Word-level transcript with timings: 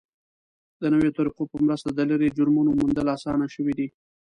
د 0.81 0.83
نویو 0.93 1.15
طریقو 1.17 1.43
په 1.51 1.57
مرسته 1.65 1.89
د 1.93 1.99
لرې 2.09 2.29
جرمونو 2.37 2.71
موندل 2.79 3.07
اسانه 3.17 3.45
شوي 3.55 3.73
دي. 3.79 3.87